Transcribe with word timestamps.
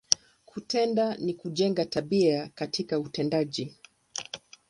Kutenda, 0.45 1.15
ni 1.15 1.33
kujenga, 1.33 1.85
tabia 1.85 2.49
katika 2.55 2.99
utendaji. 2.99 3.77